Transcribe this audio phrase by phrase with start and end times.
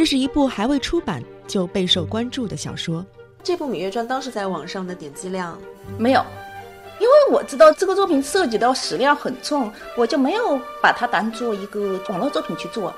[0.00, 3.04] 这是一部还未出版就备受关注的小说。
[3.42, 5.60] 这部《芈月传》当时在网上的点击量
[5.98, 6.24] 没有，
[6.98, 12.94] 因为我知道这个作品涉及到史料很重，我就没有把它当做一个网络作品去做。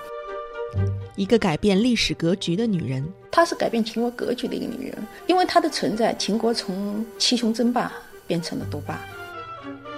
[1.16, 7.92] 一个改变历史格局的女人，她是改变秦国格局的一个女人，因为她的存在，秦国从七雄争霸
[8.28, 8.96] 变成了独霸。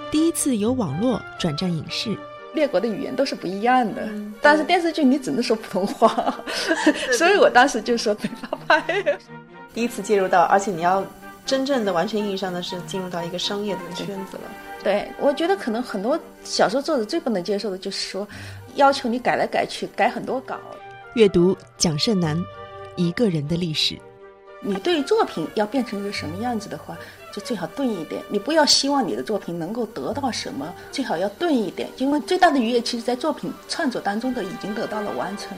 [0.09, 2.17] 第一次由网络转战影视。
[2.55, 4.09] 列国的语言都是不一样的，
[4.41, 6.43] 但是电视剧你只能说普通话，
[7.17, 9.17] 所以我当时就说没法拍。
[9.73, 11.05] 第一次介入到，而且你要
[11.45, 14.43] 真正的、完全意义上的是进入到一个商业的圈子了。
[14.83, 18.27] 对，我觉得可能很多小说作者最不能接受的就是说，
[18.75, 20.57] 要求你改来改去，改很多稿。
[21.15, 22.41] 阅读蒋胜男，
[22.95, 23.97] 一个人的历史。
[24.61, 26.97] 你对作品要变成一个什么样子的话？
[27.35, 35.49] 就最好钝一点，你不要希望你的作品能够得到什么，最好要钝一点，因为最大的愉悦其实，在作品创作当中的已经得到了完成。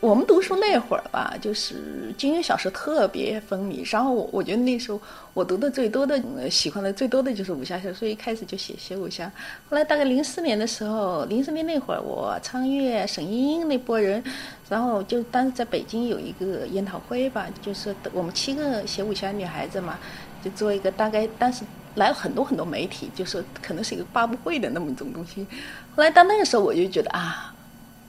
[0.00, 1.74] 我们读书那会儿吧，就是
[2.16, 4.98] 金庸小说特别风靡，然后我我觉得那时候
[5.34, 9.30] 我读的最多的、喜欢的最多的就是武侠小说，一开始就写写武侠。
[9.68, 14.24] 后来大概零四年的时候，零四年那会儿，我昌月、沈英英那波人，
[14.70, 19.98] 然后就当时在北京有一个研讨会吧，就是我们七个写武侠女孩子嘛，
[20.42, 21.62] 就做一个大概当时
[21.96, 25.46] 来了很多很多媒体，就是可能是一个发布会的那么一种东西。
[25.94, 27.54] 后来到那个时候，我就觉得啊。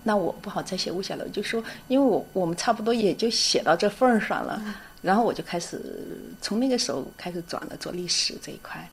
[0.03, 4.59] 那我不好再写武侠了，就说，因为我我们差不多也就写到这份儿上了，
[5.01, 8.89] 然后我就开始从那个时候开始转了做历史这一块。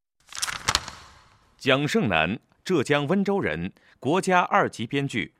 [1.56, 5.32] 蒋胜男，浙江温州人，国家二级编剧，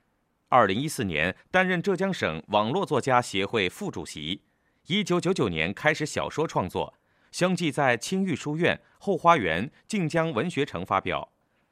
[0.49, 4.41] 二零一四年担任浙江省网络作家协会副主席，
[4.87, 6.95] 一九九九年开始小说创作，
[7.31, 11.29] 相继在青玉书院、后花园、晋江文学城发表，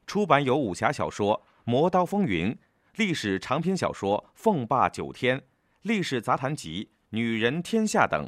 [0.06, 2.52] 出版有武侠小说《磨刀风云》。
[2.96, 5.36] 历史长篇小说《凤霸九天》，
[5.82, 8.26] 历史杂谈集《女人天下》等。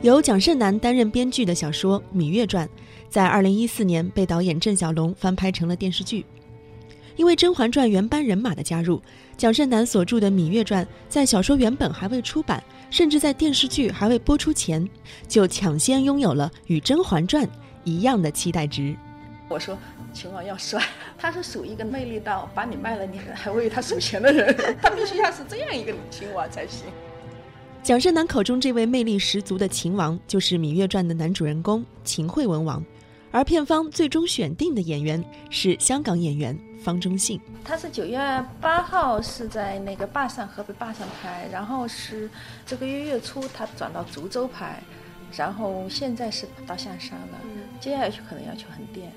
[0.00, 2.66] 由蒋胜男担任编剧的小说《芈月传》，
[3.10, 6.24] 在二零一四年被导演郑晓龙翻拍成了电视剧。
[7.16, 9.02] 因为《甄嬛传》原班人马的加入，
[9.36, 14.88] 蒋胜男所著的《芈月传》在小说原本还未出版，甚至在电视剧还未播出前，
[15.28, 17.44] 就抢先拥有了与《甄嬛传》
[17.84, 18.96] 一样的期待值。
[19.48, 19.76] 我说。
[20.14, 20.82] 秦王要帅，
[21.18, 26.86] 他是属于一个魅力到把你卖了，你还为他数钱的人， 他必须要是这样一个秦王才行。
[27.82, 32.82] 蒋胜男口中这位魅力十足的秦王，就是《芈月传》的男主人公秦惠文王，
[33.30, 37.38] 而片方最终选定的演员是香港演员方中信。
[37.62, 38.18] 他是九月
[38.58, 42.30] 八号是在那个坝上河北坝上拍，然后是
[42.64, 44.82] 这个月月初他转到株洲拍，
[45.36, 47.38] 然后现在是到象山了，
[47.78, 49.12] 接下去可能要去横店。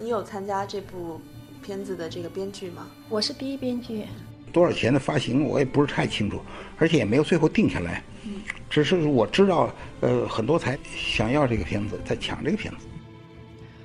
[0.00, 1.20] 你有参加这部
[1.60, 2.86] 片子的这个编剧吗？
[3.08, 4.04] 我是第一编剧。
[4.52, 6.40] 多少钱的发行我也不是太清楚，
[6.78, 8.02] 而且也没有最后定下来。
[8.24, 9.70] 嗯，只是我知道，
[10.00, 12.86] 呃，很多才想要这个片子，在抢这个片子。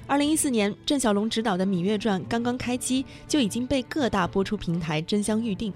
[0.06, 5.74] 二零一四年，郑晓龙执导的《芈月传》刚刚开机，就已经被各大播出平台争相预定。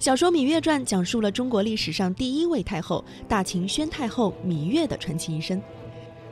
[0.00, 5.62] 小说《芈月传》讲述了中国历史上第一位太后大秦宣太后芈月的传奇一生。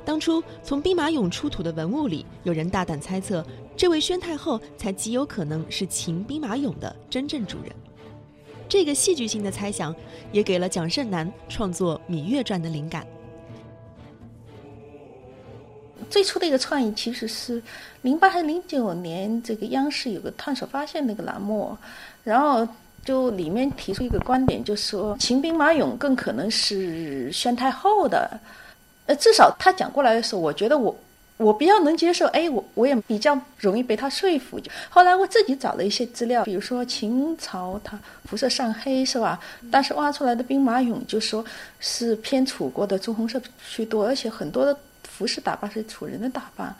[0.09, 3.45] 当初从兵马俑出土的文物里，有人大胆猜测，
[3.77, 7.71] 这位宣太后才极有可能是秦兵马俑的真正主人。
[8.71, 9.95] 这个戏剧性的猜想，
[10.33, 13.07] 也给了蒋胜男创作《芈月传》的灵感。
[16.09, 17.63] 最初的一个创意其实是
[18.01, 21.77] 零八还是零九年，这个央视有个探索发现那个栏目，
[22.25, 22.67] 然后
[23.05, 28.41] 就里面提出一个观点，就说秦兵马俑更可能是宣太后的。
[29.09, 30.95] 呃，至少他讲过来的时候，我觉得我
[31.39, 34.61] 我比较能接受，哎，我我也比较容易被他说服。
[34.91, 39.41] 后来我自己找了一些资料，比如说秦朝他辐射上黑是吧？
[39.71, 41.43] 但是挖出来的兵马俑就说
[41.81, 46.77] 是偏楚国的朱红色居多，而且很多的服饰打扮是楚人的打扮，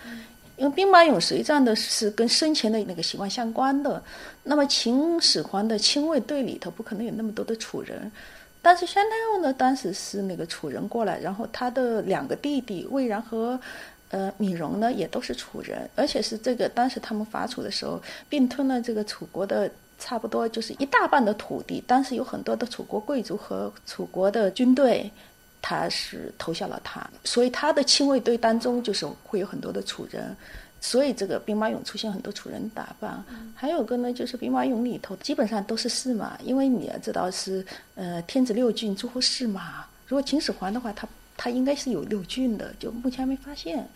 [0.59, 4.03] 因为兵马俑随葬的是跟生前的那个习惯相关的。
[4.43, 8.13] 那么秦始皇的亲卫队里头不可能有那么多的楚人。
[8.69, 13.59] 但是宣太后呢，当时是那个楚人过来，然后他的两个弟弟魏然和
[14.11, 17.99] 呃，米荣呢也都是楚人，而且是这个当时他们伐楚的时候，
[18.29, 21.83] 并吞了这个楚国的差不多就是一大半的土地。
[21.87, 25.11] 当时有很多的楚国贵族和楚国的军队，
[25.63, 30.37] 他是投降了他，所以他的亲卫队当中就是会有很多的楚人。
[30.81, 33.23] 所以这个兵马俑出现很多楚人打扮，
[33.55, 37.65] 还有个呢，就是兵马俑里头基本上都是驷马，因为你要知道是
[37.95, 39.85] 呃天子六骏诸侯驷马。
[40.07, 43.87] 如果秦始皇的话，他他应该是有六骏的，就目前还没发现。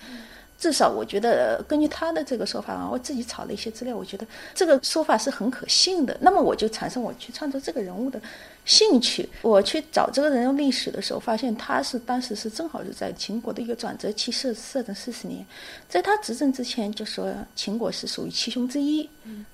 [0.58, 4.24] 至少我觉得，根据他的这个说法啊，我自己查了一些资料，我觉得
[4.54, 6.16] 这个说法是很可信的。
[6.20, 8.20] 那么我就产生我去创作这个人物的
[8.64, 9.28] 兴趣。
[9.42, 15.44] 我去找这个人历史的时候，发现他是当时是正好是在秦国的一个转折期，设设的四十年。
[15.88, 19.08] 在他执政之前，就说秦国是属于七雄之一，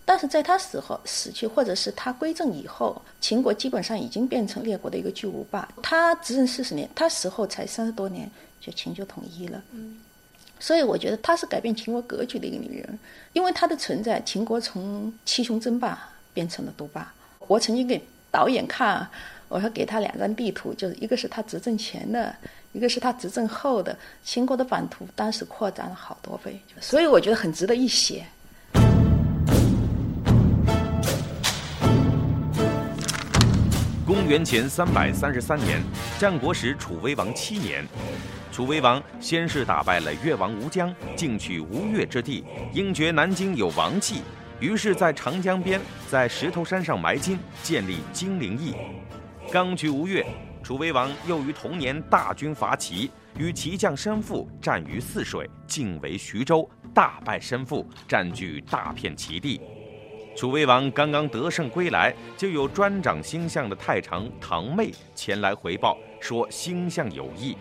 [0.05, 5.69] 但是在他死后死去，或者是他归政以后，秦国基本上已经变成列国的一个巨无霸。
[5.83, 8.31] 他执政四十年，他死后才三十多年，
[8.61, 9.63] 就秦就统一了。
[10.61, 12.99] 所以我觉得她是改变秦国格局的一个女人，
[13.33, 17.15] 因为她的存在，秦国从七雄争霸变成了独霸。
[17.47, 19.09] 我曾经给导演看，
[19.49, 22.35] 我说给他两张地图，就是一个是他执政前的，
[22.73, 28.25] 一个是他执政后的，秦国的版图当时扩展了好多倍，所以我觉得很值得一写。
[34.07, 35.83] 公元前三百三十三年，
[36.19, 37.87] 战国时楚威王七年。
[38.51, 44.23] 楚威王先是打败了越王吴江，进取吴越之地，应觉南京有王气，
[44.61, 48.75] 于是，在长江边，在石头山上埋金，建立金陵邑。
[49.53, 50.27] 刚取吴越，
[50.65, 59.61] 楚威王又于同年大军伐齐，与齐将申父战于泗水，进围徐州，大败申父，占据大片齐地。
[60.37, 67.57] 楚威王刚刚得胜归来，就有专掌星象的太常堂妹前来回报，说星象有异。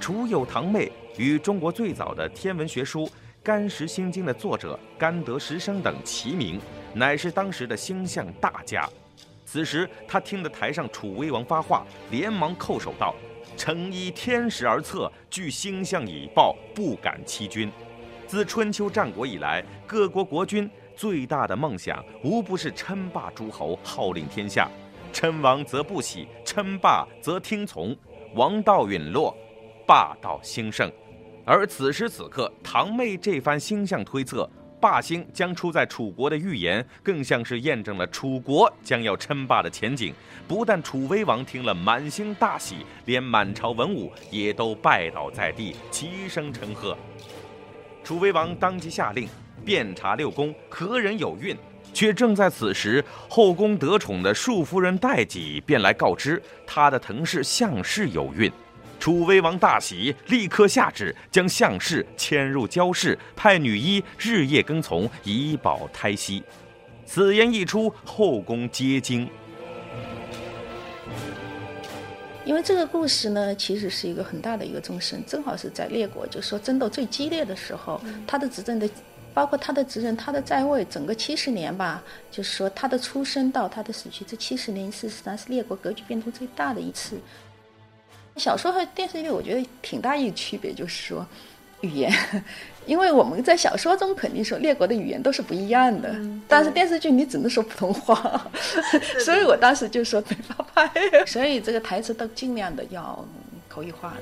[0.00, 3.06] 楚有堂妹与中国最早的天文学书
[3.42, 6.60] 《干石心经》的作者甘德石生等齐名，
[6.92, 8.88] 乃是当时的星象大家。
[9.44, 13.14] 此时他听得台上楚威王发话，连忙叩首道
[13.56, 17.72] ：“臣依天时而测，据星象以报，不敢欺君。
[18.26, 24.68] 自春秋战国以来，各国国君最大的梦想，无不是称霸诸侯，号令天下。
[25.10, 27.96] 称王则不喜，称霸则听从。
[28.34, 29.34] 王道陨落。”
[29.88, 30.92] 霸道兴盛，
[31.50, 34.46] 而此时此刻，堂妹这番星象推测，
[34.78, 40.12] 霸星将出在楚国的预言，更像是验证了楚国将要称霸的前景。
[40.46, 46.94] 不但楚威王听了满心大喜，连满朝文武也都拜倒在地，齐声称贺。
[48.04, 49.26] 楚威王当即下令
[49.64, 51.56] 遍查六宫，何人有孕？
[51.94, 58.52] 却正在此时，后宫得宠的庶夫人戴己便来告知，她的藤氏项氏有孕。
[58.98, 66.42] 楚威王大喜，立刻下旨将项氏迁入焦氏，派女医日夜跟从，以保胎息。
[67.06, 69.28] 此言一出，后宫皆惊。
[72.44, 78.88] 因为这个故事呢，其实是一个很大的一个终身，正好是在列国就是说争斗最激烈的时候，他的执政的，
[79.32, 87.20] 包括他的执政，他的在位，整个七十年吧，就是说他的出生到他的死去这七十年，事实上是列国格局变动最大的一次。
[88.38, 91.26] 小说和电视剧，我觉得挺大一个区别，就是说
[91.80, 92.12] 语言，
[92.86, 96.14] 因为我们在小说中肯定说列国的语言都是不一样的，
[96.46, 98.50] 但是电视剧你只能说普通话，
[99.24, 100.90] 所以我当时就说没法拍，
[101.26, 103.24] 所以这个台词都尽量的要
[103.68, 104.14] 口语化。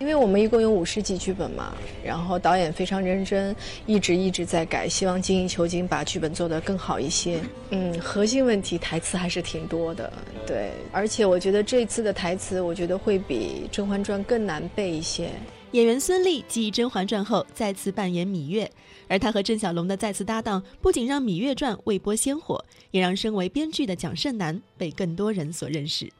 [0.00, 3.54] 因为我们一共有五十集剧本嘛，然后导演非常认真，
[3.84, 7.38] 一直一直在改，希望精益求精，把剧本做得更好一些。
[7.68, 10.10] 嗯，核心问题台词还是挺多的，
[10.46, 15.28] 对，而且我觉得这次的台词，我觉得会比《甄嬛传》更难背一些。
[15.72, 18.70] 演员孙俪继《甄嬛传》后再次扮演芈月，
[19.06, 26.10] 而她和郑晓龙的再次搭档，不仅让《芈月传》未播先火，也让身为编剧的蒋胜男被更多人所认识。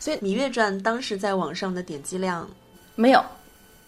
[0.00, 2.50] 所以《芈月传》当时在网上的点击量。
[3.00, 3.24] 没有，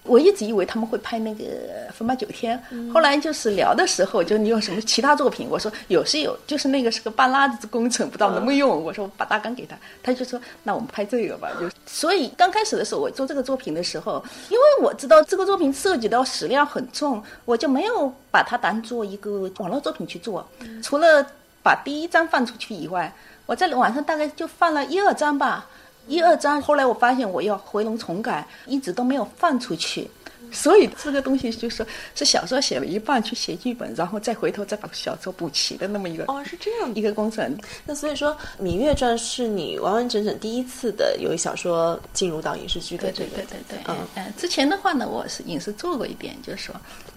[0.04, 1.44] 我一直以为他们会拍那个
[1.92, 2.58] 《风马九天》，
[2.92, 5.46] 后来就是聊的时候，就你有什么其他作品？
[5.50, 8.82] 我说有是有，就是那个是个半拉子工程，不知道能不能用。
[8.82, 11.50] 我说我把大纲给他，他就说那我们拍这个吧。
[11.60, 20.48] 就所以刚开始的时候，我做这个作品的时候，因为我知道这个作品涉及到史料很重，我就没有把它当做一个网络作品去做。
[20.82, 21.24] 除了
[21.62, 23.14] 把第一章放出去以外，
[23.44, 25.68] 我在网上大概就放了一二章吧。
[26.06, 30.10] 一二章，后来我发现我要回笼重改，一直都没有放出去。
[30.50, 37.56] 所以这个东西就是说是小说写了一半去写剧本，然后再回头再把小说补齐的那么一个哦，是这样一个工程。
[37.86, 46.74] 那所以说，《芈月传》是你完完整整第一次的由小说进入到影视剧的这个，对对对，嗯嗯，之前的话呢，我是影视做过一点，就是说，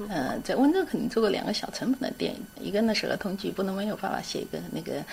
[0.08, 5.04] 呃，在温州肯定做过两个小成本的电影，一个呢是儿童剧，不能没有办法写一个那个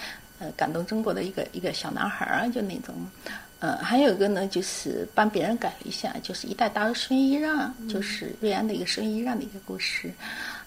[0.43, 2.95] 呃感动中国的一个一个小男孩儿，就那种。
[3.61, 10.11] 呃，还有一个呢，就是帮别人改了一下，就是一代大师孙一让，就是瑞安的一个孙一让的一个故事。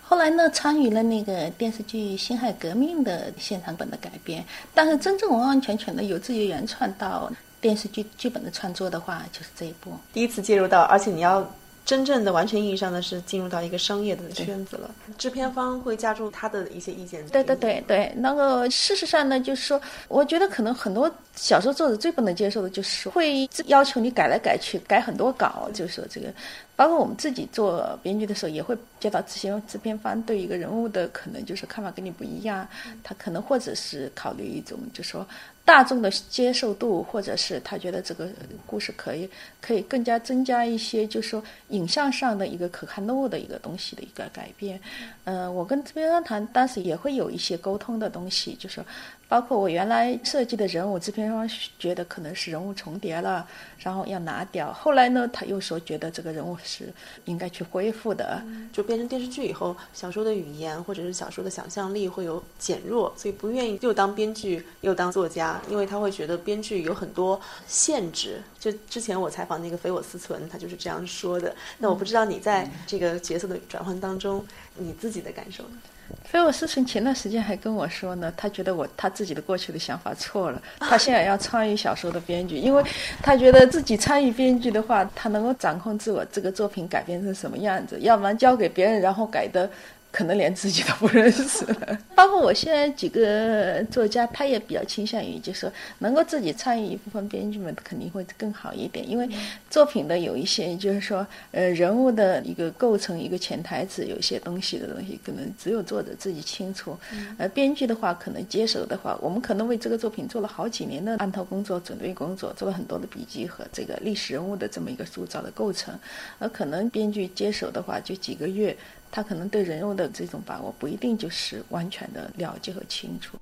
[0.02, 4.42] 后来呢，参与了那个电视剧《辛亥革命》的现场本的改编，
[4.74, 7.30] 但是真正完完全全的由自己原创到
[7.60, 9.92] 电视剧剧本的创作的话，就是这一部。
[10.14, 11.46] 第一次介入到，而且你要
[11.86, 14.90] 真正的完全意义上的是进入到一个商业的圈子了。
[15.18, 17.26] 制片方会加入他的一些意见。
[17.28, 26.34] 对对对对，那个事实上呢，就是说，我觉得可能很多小说作者最不能接受的就是会要求你改来改去，改很多稿，就是说这个。
[26.78, 32.68] 包括我们自己做编剧的时候，也会接到这些制片方对一个人物的可能就是看法跟你不一样，
[33.02, 35.26] 他可能或者是考虑一种就是说
[35.66, 38.30] 大众的接受度，或者是他觉得这个
[38.66, 39.28] 故事可以
[39.60, 44.80] 可以更加增加一些，就是说影像上的一个可看度的一个东西的一个改变。
[45.24, 48.86] 嗯，我跟制片商谈，当时也会有一些沟通的东西，就是。
[49.28, 53.46] 包括我原来设计的人物，制片方觉得可能是人物重叠了，
[53.80, 54.72] 然后要拿掉。
[54.72, 56.94] 后来呢，他又说觉得这个人物是
[57.26, 58.42] 应该去恢复的。
[58.72, 68.42] 就变成电视剧以后，小说的语言或者是小说的想象力会有减弱，所以不愿意又当编剧又当作家，因为他会觉得编剧有很多限制。
[68.60, 71.56] 就之前我采访那个菲我思存，他就是这样说的。
[71.80, 75.78] 那我不知道你在这个角色的转换当中，你自己的感受呢？
[76.24, 82.84] 菲尔斯存前段时间还跟我说呢，他觉得我他自己的过去的想法错了，他现在要参与小说的编剧，因为
[83.22, 89.70] 他觉得自己参与编剧的话，他能够掌控自我这个作品改编成什么样子，要不然交给别人然后改的。
[90.16, 92.00] 可能连自己都不认识了。
[92.16, 99.08] 包括我现在几个作家，他也比较倾向于，就是说能够自己参与一部分编剧们，肯定会更好一点。
[99.10, 99.28] 因为
[99.70, 106.98] 作品的有一些，就是说，呃，人物的一个构成、一个潜台词，有些东西的东西，可能只有作者自己清楚。
[107.38, 115.94] 呃编剧的话，可能接手的话，我们可能为这个作品做了好几年的案头工作、准备工作，做了很多的笔记和这个历史人物的这么一个塑造的构成。
[116.40, 118.74] 而可能编剧接手的话，就几个月。
[119.16, 123.38] 他可能对人物的这种把握不一定就是完全的了解和清楚。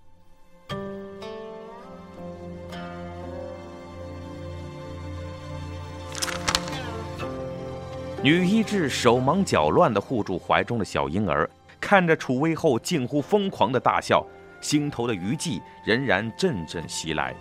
[8.21, 11.49] 女医治手忙脚乱地护住怀中的小婴儿，
[11.81, 14.23] 看着楚威后近乎疯狂的大笑，
[14.61, 17.33] 心头的余悸仍然阵阵袭来。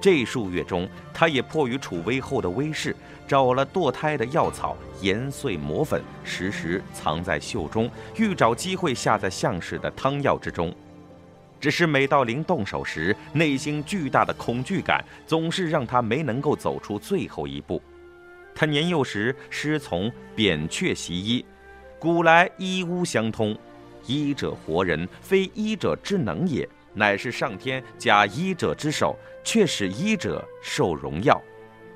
[0.00, 2.94] 这数月中，他也迫于楚威后的威势。
[3.26, 10.74] 找了堕胎的药草，研碎磨粉，时时藏在袖中，欲找机会下在相氏的汤药之中。
[11.60, 17.82] 只是每到临动手时，内心巨大的恐惧感总是让他没能够走出最后一步。
[18.54, 21.44] 他年幼时师从扁鹊习医，
[21.98, 23.54] 古来医巫相通，
[24.06, 29.14] 医者活人，非医者之能也，乃是上天假医者之手，
[29.48, 31.40] 却使医者受荣耀。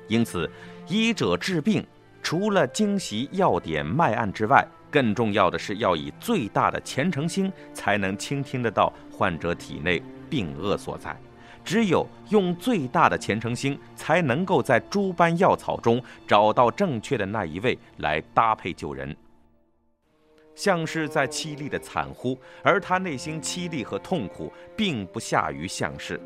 [0.07, 0.49] 因此。
[0.89, 1.85] 医者治病，
[2.21, 11.15] 除了精习药典脉案之外，更重要的是要以最大的虔诚心，才能倾听得到患者体内病恶所在。
[11.63, 19.15] 只有用最大的虔诚心，才能够在诸般药草中找到正确的那一味来搭配救人。
[20.53, 26.19] 像是在凄厉的惨呼，而他内心凄厉和痛苦，并不下于像是。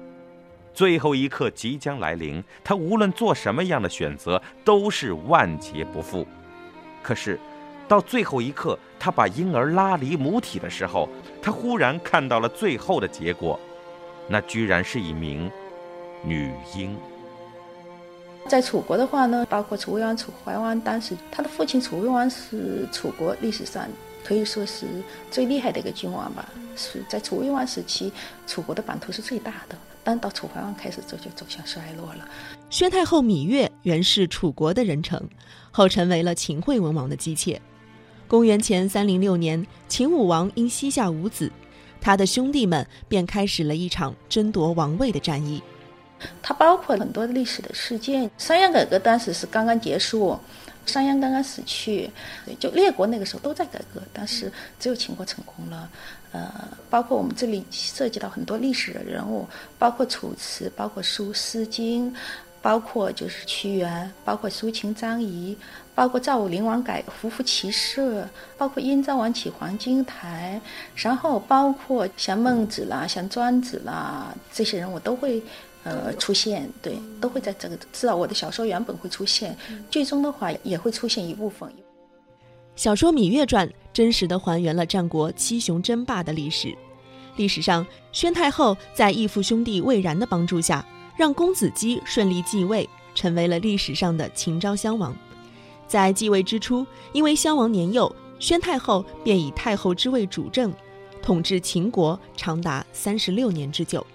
[0.77, 6.23] 最后一刻即将来临，他无论做什么样的选择都是万劫不复。
[7.01, 7.39] 可是，
[7.87, 11.09] 到最后一刻，他把婴儿拉离母体的时候，
[11.41, 13.59] 他忽然看到了最后的结果，
[14.27, 15.49] 那居然是一名
[16.23, 16.95] 女婴。
[18.47, 23.87] 在楚国的话呢，包括楚威王、楚怀王，当时他的父亲楚威王是楚国历史上
[24.23, 24.85] 可以说是
[25.31, 28.13] 最厉害的一个君王吧，是在楚威王时期，
[28.45, 29.75] 楚国的版图是最大的。
[30.07, 32.25] 但到楚怀王开始走，就走向衰落了。
[32.69, 35.21] 宣太后芈月原是楚国的人臣，
[35.69, 37.61] 后成为了秦惠文王的姬妾。
[38.25, 41.51] 公元前三零六年，秦武王因膝下无子，
[41.99, 45.61] 他的兄弟们便开始了一场争夺王位的战役。
[46.41, 48.31] 它包括很多历史的事件。
[48.37, 50.39] 商鞅改革当时是刚刚结束。
[50.87, 52.09] 商鞅刚刚死去，
[52.59, 55.89] 就列国那个时候都在改革，但是只有秦国成功了。
[56.31, 56.51] 呃，
[56.89, 62.11] 包括我们这里涉及到很多历史的人物，包括楚辞，包括书《诗经》，
[62.61, 65.57] 包括就是屈原，包括苏秦、张仪，
[65.95, 68.27] 包括赵武灵王改胡服骑射，
[68.57, 70.59] 包括殷昭王起黄金台，
[70.95, 75.41] 然后包括像孟子啦、像庄子啦这些人，我都会
[75.87, 79.57] 呃出现，对，都会在这个至少我的小说原本会出现，
[79.89, 81.71] 剧中的话也会出现一部分。
[82.75, 86.75] 小说《芈月传》真实的还原了战国七雄争霸的历史。
[87.35, 95.15] 历史上，宣太后在义父兄弟魏然的帮助下，让公子姬顺利继位，成为了历史上的秦昭襄王。
[95.87, 100.73] 在继位之初，因为襄王年幼，宣太后便以太后之位主政，
[101.21, 104.05] 统治秦国长达三十六年之久。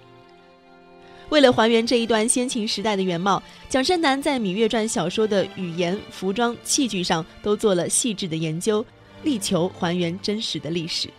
[1.29, 8.85] 为了还原这一段先秦时代的原貌，蒋胜男在《芈月传》小说的语言、服装、器具上都做了细致的研究，
[9.23, 11.09] 力求还原真实的历史。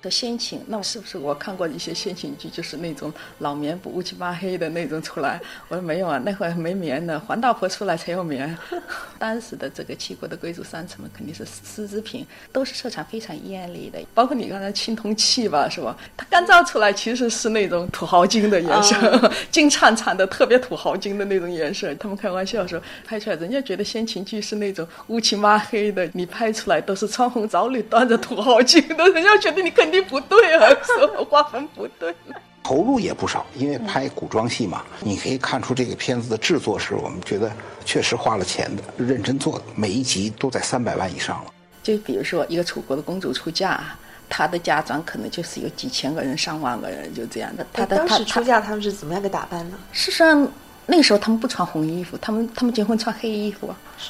[0.00, 5.40] 的先秦，那是不是我看过一些先秦剧，就是那种老棉布乌漆嘛黑的那种出来？
[5.68, 8.56] 我说没有啊，那会儿没棉呢，黄道婆出来才有棉。
[9.18, 15.96] 当时的这个齐国的贵族上层们肯定是丝织品，都是色彩非常艳丽的，包括你刚才青铜器吧，是吧？
[16.16, 21.92] 它干燥出来其实是那种土豪金的颜色， 金灿灿的，特别土豪金的那种颜色。
[21.96, 29.87] 他们开玩笑说，拍出来人家觉得先秦剧是那种乌漆抹黑的，你拍出来都是穿红枣女端着土豪金的，人家觉得你肯。
[29.88, 32.14] 肯定不对啊，说划分不对。
[32.62, 37.50] 投入也不少，因为拍古装戏嘛，你可以看出这个片子的制作是我们觉得
[37.86, 41.50] 确实花了钱的，认真做的，每一集都在三百万以上了。
[41.82, 43.82] 就比如说一个楚国的公主出嫁，
[44.28, 47.66] 她的嫁妆可能就是有几千个人、上万个人，就这样的。
[47.72, 49.78] 她当时出嫁他们是怎么样的打扮呢？
[49.90, 50.46] 事实上。
[50.90, 53.68] 那个时候他们不穿红衣服，他们他们结婚穿黑衣服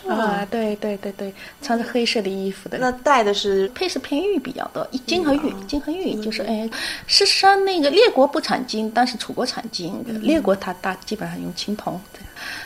[0.08, 2.78] 啊，对对对对，穿着黑色的衣服的。
[2.78, 3.66] 那戴的是？
[3.75, 6.70] 配饰偏玉比较多，金和玉，金和玉就是哎，
[7.08, 9.92] 事实上那个列国不产金，但是楚国产金，
[10.23, 12.00] 列国它大基本上用青铜，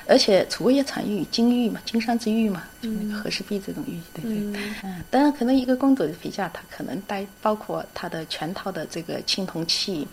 [0.06, 10.06] 而且楚国也产玉，金玉嘛，金山之玉嘛，就那个和氏璧这种玉，对对，嗯，当然可能一个公主的皮下，她可能带包括她的全套的这个青铜器，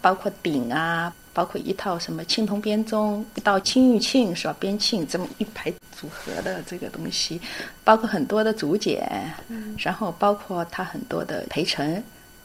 [0.00, 1.12] 包括鼎啊。
[1.32, 4.54] 包括一套什么青铜编钟，一道青玉磬是吧？
[4.60, 7.40] 编磬这么一排组合的这个东西，
[7.82, 9.32] 包括很多的竹简，
[9.78, 12.02] 然后包括他很多的陪衬，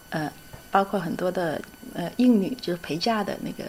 [0.09, 0.31] 呃，
[0.71, 1.61] 包括很多的
[1.93, 3.65] 呃应女，就是陪嫁的那个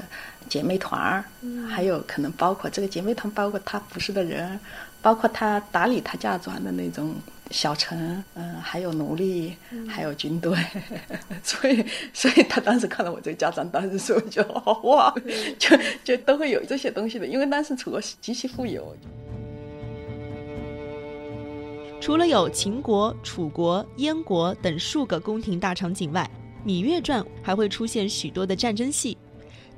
[0.48, 1.24] 姐妹团儿，
[1.68, 4.58] 还有可能包括这个姐妹团，包括他服侍的人，
[5.02, 7.14] 包括他打理他嫁妆的那种。
[7.50, 9.54] 小城，嗯，还有奴隶，
[9.88, 10.56] 还有军队，
[11.42, 15.14] 所以，所以他当时看到我这个家长，当时说就好哇，
[15.58, 18.96] 就就都会有这些东西的，因为当时楚国极其富有。
[22.00, 26.30] 除了有秦国、楚国、燕国等数个宫廷大场景外，
[26.68, 29.18] 《芈月传》还会出现许多的战争戏。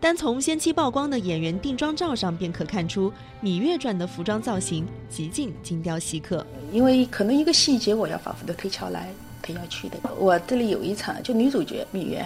[0.01, 3.11] 单从先期曝光的演员定妆照上便可看出，
[3.45, 6.45] 《芈月传》的服装造型极尽精雕细刻。
[6.73, 9.11] 因为可能一个细节我要反复的推敲来
[9.43, 9.99] 推敲去的。
[10.19, 12.25] 我这里有一场，就女主角芈月，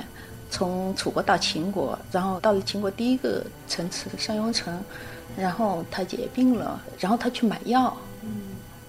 [0.48, 4.80] 从楚国到秦国，然后到了秦国第一个城池商雍城，
[5.36, 7.92] 然后她姐病了，然后她去买药。
[8.22, 8.30] 嗯，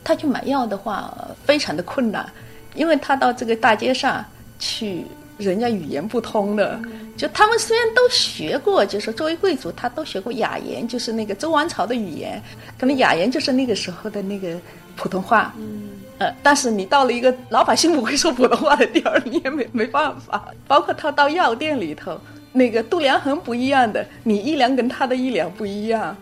[0.03, 1.11] 她去买药的话
[1.43, 2.31] 非常的困难，
[2.75, 4.23] 因为她到这个大街上
[4.59, 5.05] 去。
[5.37, 6.79] 人家语言不通的，
[7.17, 12.41] 就他们虽然都学过，就是作为贵族，他都学过雅言，就是那个周王朝的语言，
[12.77, 14.57] 可能雅言就是那个时候的那个
[14.95, 15.53] 普通话。
[15.57, 20.49] 嗯，呃，但是你到了一个老百姓不会说普通话的地儿，你也没没办法。
[20.67, 22.19] 包括他到药店里头，
[22.51, 26.15] 那个度量衡不一样的，你一两跟他的一两不一样。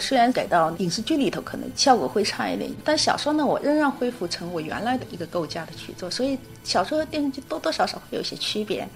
[0.00, 8.86] 虽然改到影视剧里头可能效果会差一点，但小说呢，我仍然恢复成我原来的一个构架的去做，所以小说和电视剧多多少少会有些区别。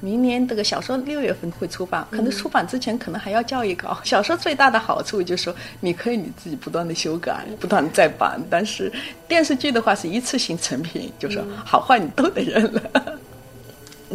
[0.00, 3.98] 明年这个小说六月份会出版，可能出版之前可能还要校一稿。
[4.04, 8.90] 小说最大的好处就是说，你可以你自己不断的修改，不断的再版，但是
[9.28, 13.15] 电视剧的话是一次性成品，就是好坏你都得认了。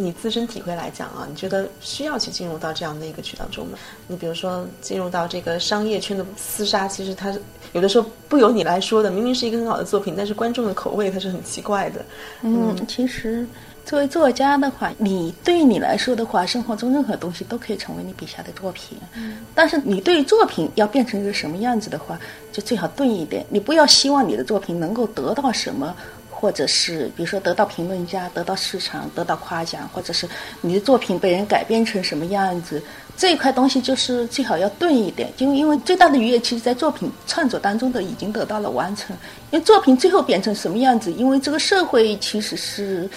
[0.02, 3.78] 你自身体会来讲啊，你觉得需要去进入到这样的一个渠道中吗？
[4.08, 7.32] 你比如说进入到这个商业圈的厮杀，其实它
[7.72, 12.04] 有的时候不由你来说的，明明是一个很好的作品，但是观众的口味它是很奇怪的。
[12.42, 13.46] 嗯，其实
[13.86, 18.98] 作为作家的话，你对于你来说的话，生活中任何东西都可以成为你笔下的作品。
[19.14, 22.18] 嗯，但是你对于作品要变成一个什么样子的话，
[22.50, 23.46] 就最好钝一点。
[23.48, 25.94] 你不要希望你的作品能够得到什么。
[26.42, 30.28] 或者是比如说得到评论家、得到市场、得到夸奖，或者是
[30.60, 32.82] 你的作品被人改编成什么样子，
[33.16, 39.16] 这一块东西就是最好要钝一点，因为因为最大的愉悦其实，在作品创作当中的已经得到了完成。
[39.52, 43.08] 因为作品最后变成什么样子，因为这个社会其实是，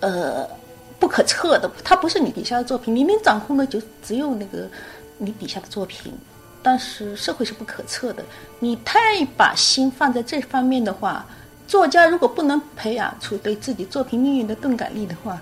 [0.00, 0.48] 呃，
[0.98, 4.68] 不可测的，它不是你笔下的作品，明明掌控的就只有那个
[5.18, 6.12] 你笔下的作品。
[6.60, 8.24] 但是社会是不可测的。
[8.58, 11.24] 你太把心放在这方面的话，
[11.66, 15.40] 作家如果不能培养出对自己作品命运的钝感力的话，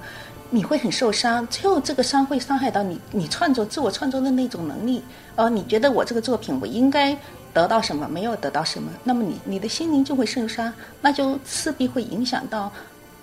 [0.51, 1.47] 你会很受伤。
[1.49, 5.03] 最后这个伤会伤害到你，你创作自我创作的那种能力。
[5.37, 7.17] 呃，你觉得我这个作品我应该
[7.53, 12.73] 得到什么，没有得到什么，那么你你的心灵就会受伤，那就势必会影响到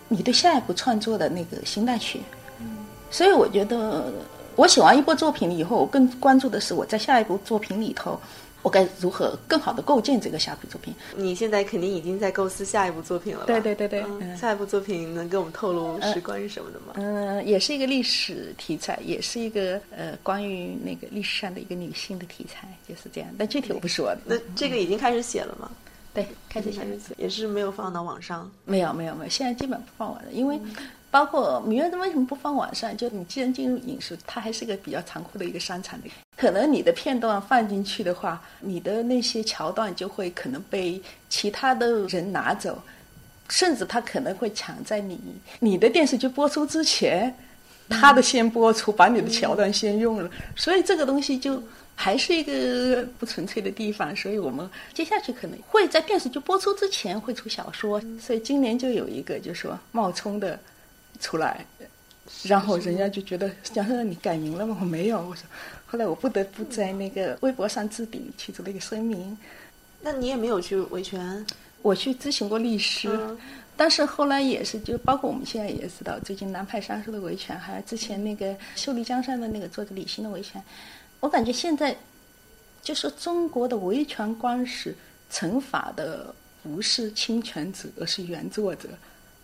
[0.08, 2.22] 你对下一步创作的那个心态去。
[3.10, 4.12] 所以我觉得。
[4.58, 8.20] 我写完一部作品以后，我更关注的是我在下一部作品里头，
[8.62, 10.93] 我该如何更好的构建这个下一部作品。
[11.15, 13.45] 你现在肯定已经在构思下一部作品了吧？
[13.47, 16.93] 对对对对，下一部作品能给我们透露是关于什么的吗？
[16.95, 23.30] 嗯，也是一个历史题材，也是一个呃关于那个历史上的一个女性的题材，就是这样。
[23.38, 24.15] 但具体我不说。
[24.26, 25.71] 那这个已经开始写了吗？
[26.13, 26.82] 对，开始写，
[27.17, 28.50] 也是没有放到网上。
[28.65, 30.60] 没有没有没有，现在基本不放完了，因为。
[31.12, 32.95] 包括《芈月传》为什么不放网上？
[32.95, 36.08] 就你既然进入影视，它还是个比较残酷的一个商场的。
[36.38, 42.82] 可能你的片段放进去的话，你的那些桥段就会可能被其他的人拿走，
[43.50, 45.19] 甚至他可能会抢在你
[45.60, 47.36] 你的电视剧播出之前，
[47.89, 50.32] 他的先播出，把你的桥段先用了。
[50.56, 51.62] 所以这个东西就
[51.93, 54.15] 还是一个不纯粹的地方。
[54.15, 58.02] 所以我们接下去可能会在电视剧播出之前会出小说。
[58.17, 60.58] 所以今年就有一个，就说冒充的。
[61.21, 61.65] 出来，
[62.43, 64.75] 然后人家就觉得讲说你改名了吗？
[64.81, 65.43] 我没有，我说，
[65.86, 69.38] 后来我不得不在那个微博上置顶提出了一个声明。
[70.01, 71.45] 那你也没有去维权？
[71.84, 73.38] 我去咨询过律师，
[73.77, 80.62] 但是后来也是，就包括我们现在也知道，最近南派三叔的维权，还有之前那个秀丽江山的那个作者李欣的维权，
[81.19, 81.95] 我感觉现在
[82.81, 84.95] 就是中国的维权官司
[85.31, 88.89] 惩罚的不是侵权者，而是原作者。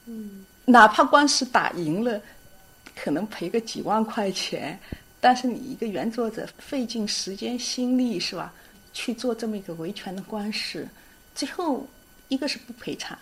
[0.05, 0.45] 嗯。
[0.69, 2.19] 哪怕官司打赢了，
[2.93, 4.77] 可能赔个几万块钱，
[5.17, 8.53] 但是你一个原作者费尽时间心力是吧，
[8.91, 10.85] 去做这么一个维权的官司，
[11.33, 11.87] 最后
[12.27, 13.17] 一个是不赔偿，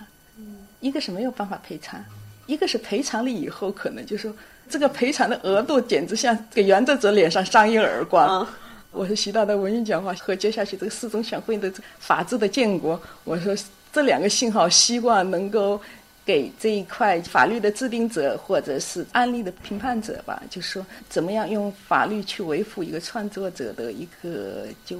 [0.80, 2.04] 一个是没有办法赔偿，
[2.48, 4.36] 一个是赔偿了以后，可能就说
[4.68, 8.48] 这个赔偿的额度简直像给原作者脸上扇一耳光。
[8.90, 13.56] 我是习大大文艺讲话和接下去这个四中全会的法治的建国，我说
[13.94, 15.80] 这两个信号，希望能够。
[16.26, 24.98] 给这一块法律的制定者或者是案例的评判者吧，就是说怎么样用法律去维护一个创作者的一个，就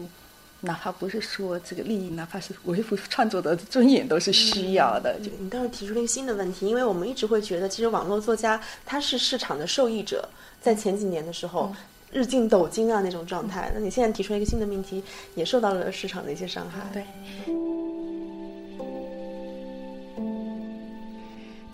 [0.62, 5.20] 哪怕不是说这个利益，哪怕是维护创作者的尊严，都是需要的。
[5.20, 10.30] 就你倒是提出了一个新的问题，因为我们一直会觉得，其实网络作家他是市场的受益者，
[10.62, 11.76] 在前几年的时候
[12.12, 13.72] 日进斗金啊那种状态。
[13.74, 16.88] 那你现在提出了一个新的命题，也受到了市场的一些伤害。
[16.94, 17.04] 对。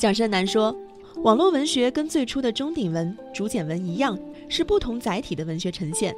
[0.01, 0.75] 蒋胜男说
[1.21, 4.17] ：“网络文学跟最初的钟鼎文、竹简文一样，
[4.49, 6.11] 是不同载体的文学呈现。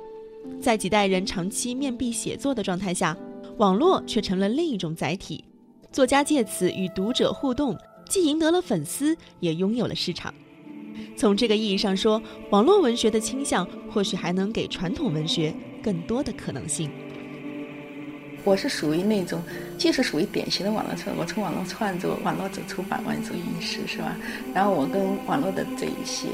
[0.62, 3.18] 在几代人长期面壁写作的状态下，
[3.58, 5.44] 网络却成了另一种载体。
[5.92, 10.34] 作家借此与读者互动，既赢得了粉丝，也拥有了市场。
[11.18, 16.90] 从这个意义上说，网络文学的倾向或许还能给传统文学更多的可能性。”
[18.44, 19.42] 我是属于那种，
[19.78, 24.16] 既是属于典型的网络创，我从网络创作、网络走出版、网络走影视，是吧？
[24.54, 26.28] 然后我跟网络的这一些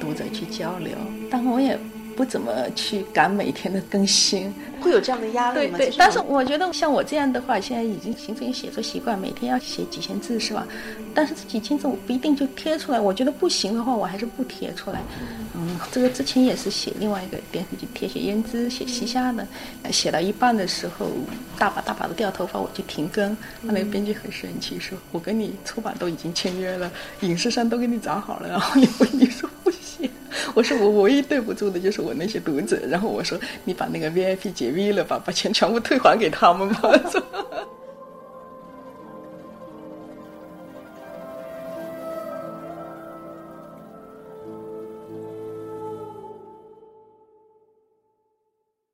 [0.00, 0.96] 读者去交流，
[1.30, 1.78] 但我也。
[2.16, 5.78] 不怎么去赶每天的更新， 会有这样的压力吗？
[5.78, 10.66] 对对，但是我觉得像我这样的话，现在已经形成写作习惯，每天要写几千字，是吧？
[11.14, 15.00] 但是这几千字我不一定就贴出来，我觉得不行的话，我还是不贴出来。
[15.54, 19.46] 嗯，这个之前也是写另外一个电视剧，贴写胭脂，写西夏的，
[19.90, 21.06] 写到一半的时候，
[21.58, 23.36] 大把大把的掉头发，我就停更。
[23.60, 30.10] 那个编剧很生气，说我跟你出版都已经签约了，影视上都给你找好了，然后你你说不行。
[30.54, 36.90] 我说我唯一对不住的就是我那些读者，然后我说你把那个 VIP 解约了吧，把钱全部退还给他们吧。